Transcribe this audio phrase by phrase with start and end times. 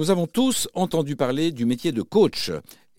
[0.00, 2.52] Nous avons tous entendu parler du métier de coach.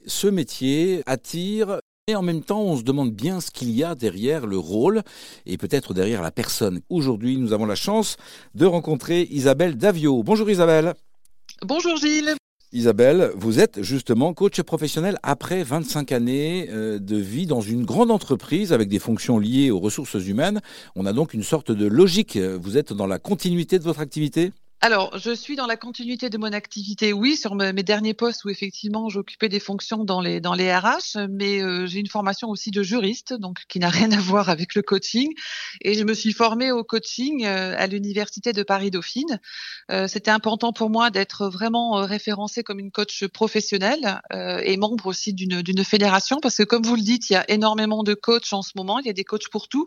[0.05, 3.95] Ce métier attire et en même temps, on se demande bien ce qu'il y a
[3.95, 5.01] derrière le rôle
[5.47, 6.81] et peut-être derrière la personne.
[6.89, 8.17] Aujourd'hui, nous avons la chance
[8.53, 10.21] de rencontrer Isabelle Davio.
[10.21, 10.93] Bonjour Isabelle.
[11.65, 12.35] Bonjour Gilles.
[12.71, 18.11] Isabelle, vous êtes justement coach professionnel après 25 années euh, de vie dans une grande
[18.11, 20.61] entreprise avec des fonctions liées aux ressources humaines.
[20.95, 22.37] On a donc une sorte de logique.
[22.37, 24.51] Vous êtes dans la continuité de votre activité?
[24.83, 28.49] Alors, je suis dans la continuité de mon activité, oui, sur mes derniers postes où
[28.49, 32.71] effectivement j'occupais des fonctions dans les dans les RH, mais euh, j'ai une formation aussi
[32.71, 35.35] de juriste, donc qui n'a rien à voir avec le coaching.
[35.81, 39.39] Et je me suis formée au coaching euh, à l'université de Paris Dauphine.
[39.91, 45.35] Euh, C'était important pour moi d'être vraiment référencée comme une coach professionnelle et membre aussi
[45.35, 48.51] d'une d'une fédération, parce que comme vous le dites, il y a énormément de coachs
[48.51, 48.97] en ce moment.
[48.97, 49.85] Il y a des coachs pour tout,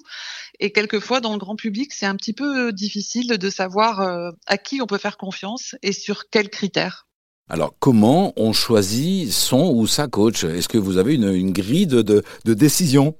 [0.61, 4.84] et quelquefois dans le grand public, c'est un petit peu difficile de savoir à qui
[4.87, 7.07] peut faire confiance et sur quels critères?
[7.49, 10.45] Alors, comment on choisit son ou sa coach?
[10.45, 13.19] Est-ce que vous avez une, grille de, de, décision?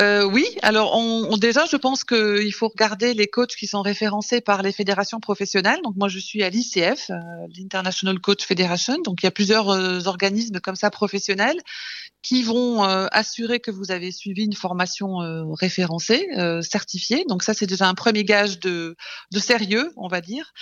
[0.00, 4.40] Euh, oui, alors on, déjà, je pense qu'il faut regarder les coachs qui sont référencés
[4.40, 5.80] par les fédérations professionnelles.
[5.82, 7.14] Donc moi, je suis à l'ICF, euh,
[7.56, 8.98] l'International Coach Federation.
[9.04, 11.58] Donc il y a plusieurs euh, organismes comme ça professionnels
[12.22, 17.24] qui vont euh, assurer que vous avez suivi une formation euh, référencée, euh, certifiée.
[17.28, 18.96] Donc ça, c'est déjà un premier gage de,
[19.32, 20.52] de, sérieux, on va dire.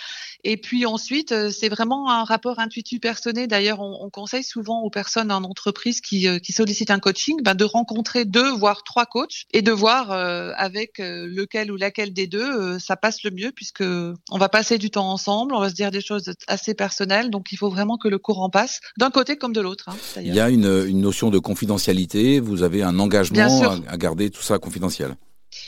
[0.45, 3.49] Et puis ensuite, c'est vraiment un rapport intuitif personnel.
[3.49, 7.55] D'ailleurs, on, on, conseille souvent aux personnes en entreprise qui, qui sollicitent un coaching ben,
[7.55, 12.79] de rencontrer deux, voire trois coachs et de voir avec lequel ou laquelle des deux
[12.79, 15.91] ça passe le mieux, puisque on va passer du temps ensemble, on va se dire
[15.91, 17.31] des choses assez personnelles.
[17.31, 19.89] Donc il faut vraiment que le courant passe d'un côté comme de l'autre.
[19.89, 24.29] Hein, il y a une, une notion de confidentialité, vous avez un engagement à, garder
[24.29, 25.17] tout ça confidentiel.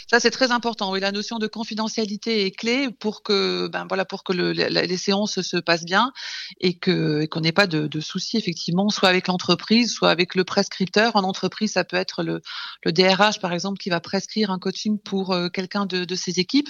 [0.08, 0.92] Ça, c'est très important.
[0.92, 4.96] Oui, la notion de confidentialité est clé pour que, ben voilà, pour que le, les
[4.96, 6.12] séances se passent bien
[6.60, 11.16] et qu'on n'ait pas de, soucis effectivement, soit avec l'entreprise, soit avec le prescripteur.
[11.16, 12.40] En entreprise, ça peut être le,
[12.86, 16.68] DRH par exemple qui va prescrire un coaching pour euh, quelqu'un de, ses équipes.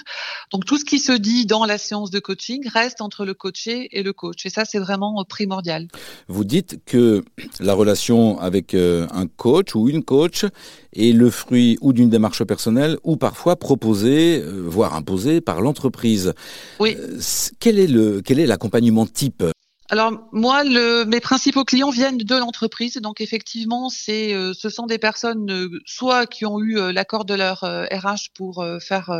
[0.51, 3.89] Donc tout ce qui se dit dans la séance de coaching reste entre le coaché
[3.91, 4.45] et le coach.
[4.45, 5.87] Et ça, c'est vraiment primordial.
[6.27, 7.23] Vous dites que
[7.59, 10.45] la relation avec euh, un coach ou une coach
[10.93, 16.33] est le fruit ou d'une démarche personnelle ou parfois proposé, euh, voire imposé par l'entreprise.
[16.79, 16.95] Oui.
[16.99, 17.19] Euh,
[17.59, 19.43] quel est le quel est l'accompagnement type?
[19.91, 24.85] Alors moi, le, mes principaux clients viennent de l'entreprise, donc effectivement, c'est, euh, ce sont
[24.85, 29.11] des personnes euh, soit qui ont eu euh, l'accord de leur RH pour faire,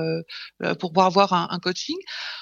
[0.80, 1.98] pour pouvoir avoir un, un, coaching,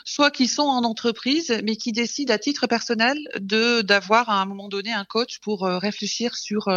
[0.05, 4.45] soit qui sont en entreprise mais qui décident à titre personnel de d'avoir à un
[4.45, 6.67] moment donné un coach pour réfléchir sur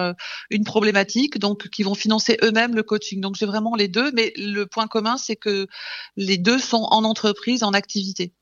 [0.48, 3.20] une problématique, donc qui vont financer eux-mêmes le coaching.
[3.20, 5.66] Donc j'ai vraiment les deux, mais le point commun c'est que
[6.16, 8.32] les deux sont en entreprise, en activité.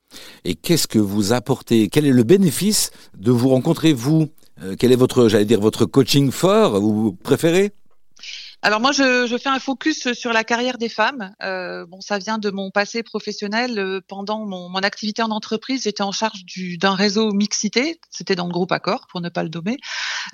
[0.45, 1.89] Et qu'est-ce que vous apportez?
[1.89, 4.27] Quel est le bénéfice de vous rencontrer, vous?
[4.63, 7.71] Euh, Quel est votre, j'allais dire, votre coaching fort, vous préférez?
[8.63, 11.33] Alors moi, je, je, fais un focus sur la carrière des femmes.
[11.41, 13.79] Euh, bon, ça vient de mon passé professionnel.
[13.79, 16.43] Euh, pendant mon, mon activité en entreprise, j'étais en charge
[16.77, 17.99] d'un réseau mixité.
[18.11, 19.77] C'était dans le groupe Accor, pour ne pas le nommer.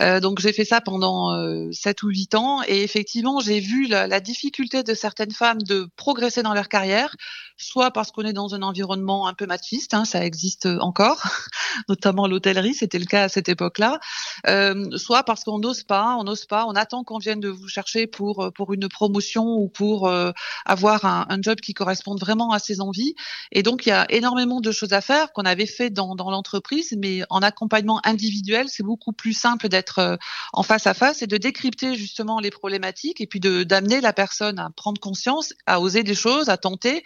[0.02, 2.62] Euh, donc j'ai fait ça pendant euh, 7 ou 8 ans.
[2.68, 7.16] Et effectivement, j'ai vu la, la, difficulté de certaines femmes de progresser dans leur carrière,
[7.58, 11.24] soit parce qu'on est dans un environnement un peu machiste, hein, ça existe encore,
[11.90, 14.00] notamment l'hôtellerie, c'était le cas à cette époque-là,
[14.48, 17.68] euh, soit parce qu'on n'ose pas, on n'ose pas, on attend qu'on vienne de vous
[17.68, 20.32] chercher euh, pour une promotion ou pour euh,
[20.66, 23.16] avoir un, un, job qui corresponde vraiment à ses envies.
[23.52, 26.32] Et donc, il y a énormément de choses à faire qu'on avait fait dans, dans
[26.32, 30.16] l'entreprise, mais en accompagnement individuel, c'est beaucoup plus simple d'être euh,
[30.54, 34.14] en face à face et de décrypter justement les problématiques et puis de d'amener la
[34.14, 37.04] personne à prendre conscience, à oser des choses, à tenter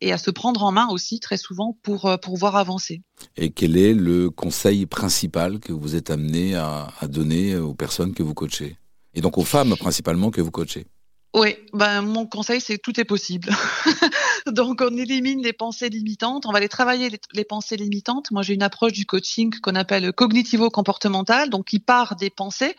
[0.00, 3.02] et à se prendre en main aussi très souvent pour, pour voir avancer.
[3.36, 8.14] Et quel est le conseil principal que vous êtes amené à, à donner aux personnes
[8.14, 8.76] que vous coachez?
[9.14, 10.86] Et donc aux femmes principalement que vous coachez.
[11.34, 13.50] Oui, ben mon conseil c'est tout est possible.
[14.46, 18.30] donc on élimine les pensées limitantes, on va aller travailler les, les pensées limitantes.
[18.30, 22.76] Moi j'ai une approche du coaching qu'on appelle cognitivo-comportemental, donc qui part des pensées,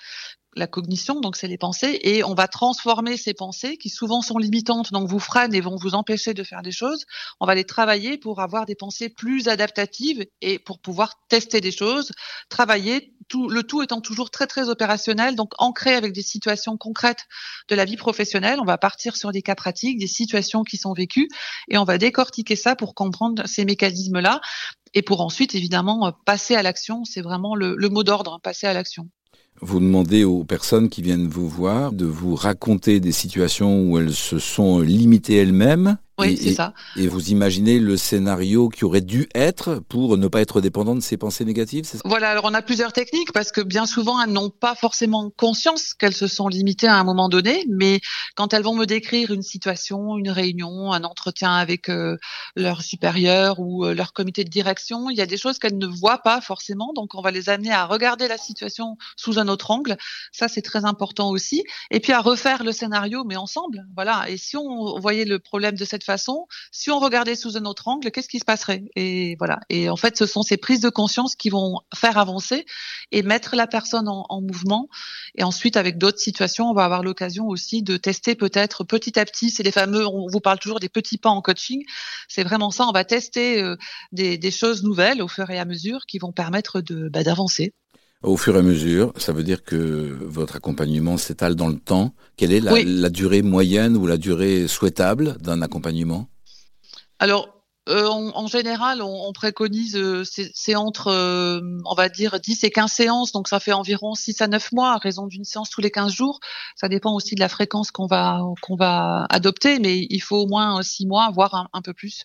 [0.56, 4.38] la cognition, donc c'est les pensées, et on va transformer ces pensées qui souvent sont
[4.38, 7.06] limitantes, donc vous freinent et vont vous empêcher de faire des choses.
[7.40, 11.72] On va les travailler pour avoir des pensées plus adaptatives et pour pouvoir tester des
[11.72, 12.12] choses,
[12.50, 17.26] travailler tout, le tout étant toujours très très opérationnel, donc ancré avec des situations concrètes
[17.70, 18.60] de la vie professionnelle.
[18.62, 21.28] On va partir sur des cas pratiques, des situations qui sont vécues,
[21.70, 24.42] et on va décortiquer ça pour comprendre ces mécanismes-là,
[24.94, 27.04] et pour ensuite évidemment passer à l'action.
[27.04, 29.10] C'est vraiment le, le mot d'ordre, hein, passer à l'action.
[29.62, 34.14] Vous demandez aux personnes qui viennent vous voir de vous raconter des situations où elles
[34.14, 36.74] se sont limitées elles-mêmes Oui, c'est ça.
[36.96, 41.02] Et vous imaginez le scénario qui aurait dû être pour ne pas être dépendant de
[41.02, 44.50] ces pensées négatives Voilà, alors on a plusieurs techniques parce que bien souvent elles n'ont
[44.50, 48.00] pas forcément conscience qu'elles se sont limitées à un moment donné, mais
[48.36, 52.18] quand elles vont me décrire une situation, une réunion, un entretien avec euh,
[52.56, 55.88] leur supérieur ou euh, leur comité de direction, il y a des choses qu'elles ne
[55.88, 59.72] voient pas forcément, donc on va les amener à regarder la situation sous un autre
[59.72, 59.98] angle.
[60.32, 61.64] Ça, c'est très important aussi.
[61.92, 63.86] Et puis à refaire le scénario, mais ensemble.
[63.96, 64.30] Voilà.
[64.30, 67.88] Et si on voyait le problème de cette façon, si on regardait sous un autre
[67.88, 68.84] angle, qu'est-ce qui se passerait?
[68.96, 69.60] Et voilà.
[69.70, 72.66] Et en fait, ce sont ces prises de conscience qui vont faire avancer
[73.12, 74.88] et mettre la personne en, en mouvement.
[75.36, 79.26] Et ensuite, avec d'autres situations, on va avoir l'occasion aussi de tester peut-être petit à
[79.26, 79.50] petit.
[79.50, 80.08] C'est les fameux.
[80.08, 81.84] On vous parle toujours des petits pas en coaching.
[82.28, 82.86] C'est vraiment ça.
[82.88, 83.76] On va tester euh,
[84.12, 87.74] des, des, choses nouvelles au fur et à mesure qui vont permettre de bah, d'avancer.
[88.26, 92.16] Au fur et à mesure, ça veut dire que votre accompagnement s'étale dans le temps.
[92.38, 96.28] Quelle est la, la, durée moyenne ou la durée souhaitable d'un accompagnement?
[97.20, 97.56] Alors,
[97.88, 102.64] euh, en, en, général, on, on préconise, euh, c'est entre, euh, on va dire, 10
[102.64, 105.70] et 15 séances, donc ça fait environ 6 à 9 mois, à raison d'une séance
[105.70, 106.40] tous les 15 jours.
[106.76, 110.48] Ça dépend aussi de la fréquence qu'on va, qu'on va adopter, mais il faut au
[110.48, 112.24] moins 6 mois, voire un, un peu plus,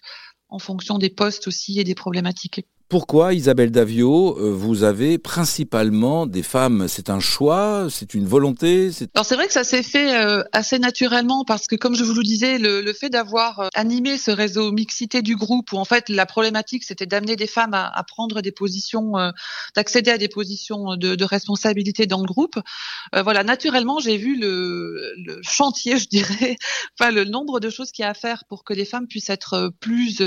[0.49, 2.65] en fonction des postes aussi et des problématiques.
[2.91, 6.89] Pourquoi, Isabelle Davio, euh, vous avez principalement des femmes?
[6.89, 7.87] C'est un choix?
[7.89, 8.91] C'est une volonté?
[9.15, 12.15] Alors c'est vrai que ça s'est fait euh, assez naturellement parce que, comme je vous
[12.15, 15.85] le disais, le, le fait d'avoir euh, animé ce réseau mixité du groupe, où en
[15.85, 19.13] fait la problématique c'était d'amener des femmes à, à, prendre des positions,
[19.77, 22.59] d'accéder à des positions de, de, responsabilité dans le groupe,
[23.13, 26.57] voilà, naturellement j'ai vu le, le, chantier, je dirais,
[26.99, 29.31] enfin le nombre de choses qu'il y a à faire pour que les femmes puissent
[29.31, 30.21] être plus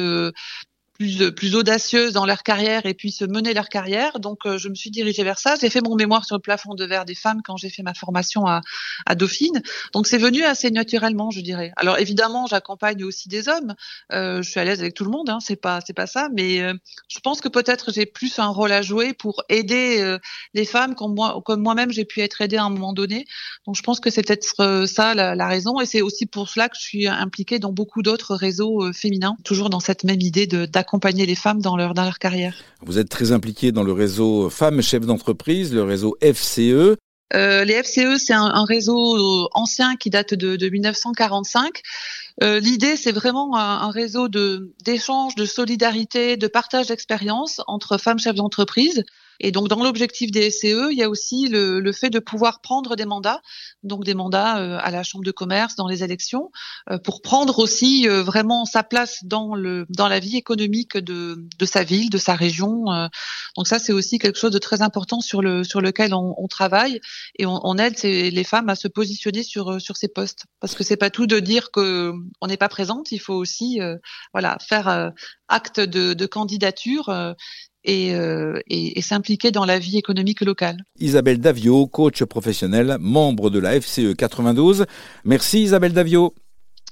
[0.94, 4.20] plus, plus audacieuses dans leur carrière et puissent mener leur carrière.
[4.20, 5.56] Donc, euh, je me suis dirigée vers ça.
[5.60, 7.94] J'ai fait mon mémoire sur le plafond de verre des femmes quand j'ai fait ma
[7.94, 8.62] formation à,
[9.06, 9.62] à Dauphine.
[9.94, 11.72] Donc, c'est venu assez naturellement, je dirais.
[11.76, 13.76] Alors, évidemment, j'accompagne aussi des hommes.
[14.12, 16.30] Euh, je suis à l'aise avec tout le monde, hein, c'est pas c'est pas ça.
[16.34, 16.74] Mais euh,
[17.08, 20.20] je pense que peut-être j'ai plus un rôle à jouer pour aider euh,
[20.54, 23.26] les femmes comme moi comme moi-même j'ai pu être aidée à un moment donné.
[23.66, 25.80] Donc, je pense que c'est peut-être euh, ça la, la, raison.
[25.80, 29.36] Et c'est aussi pour cela que je suis impliquée dans beaucoup d'autres réseaux euh, féminins,
[29.44, 32.56] toujours dans cette même idée de accompagner les femmes dans leur, dans leur carrière.
[32.82, 36.98] Vous êtes très impliqué dans le réseau Femmes Chefs d'entreprise, le réseau FCE.
[37.36, 41.82] Euh, les FCE, c'est un, un, réseau ancien qui date de, de 1945.
[42.44, 47.98] Euh, L'idée, c'est vraiment un, un réseau d'échange, de, de solidarité, de partage d'expérience entre
[47.98, 49.04] femmes chefs d'entreprise.
[49.40, 52.62] Et donc, dans l'objectif des SCE, il y a aussi le, le, fait de pouvoir
[52.62, 53.42] prendre des mandats,
[53.84, 56.52] donc des mandats euh, à la chambre de commerce, dans les élections,
[56.90, 61.46] euh, pour prendre aussi euh, vraiment sa place dans le dans la vie économique de,
[61.58, 62.92] de sa ville, de sa région.
[62.92, 63.08] Euh.
[63.56, 66.48] donc ça, c'est aussi quelque chose de très important sur le sur lequel on, on
[66.48, 67.00] travaille
[67.38, 70.84] et on, on aide les femmes à se positionner sur sur ces postes, parce que
[70.84, 73.80] c'est pas tout de dire que on n'est pas présente, il faut aussi
[74.34, 75.12] voilà faire
[75.48, 77.36] acte de, de candidature
[77.84, 80.84] et, euh, et, et s'impliquer dans la vie économique locale.
[81.00, 84.86] Isabelle Davio, coach professionnel, membre de la FCE 92.
[85.26, 86.34] Merci Isabelle Davio.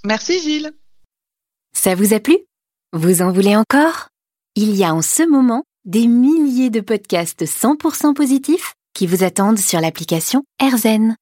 [0.04, 0.72] Merci Gilles.
[1.74, 2.38] Ça vous a plu?
[2.94, 4.10] Vous en voulez encore?
[4.56, 9.60] Il y a en ce moment des milliers de podcasts 100% positifs qui vous attendent
[9.60, 11.16] sur l'application AirZen.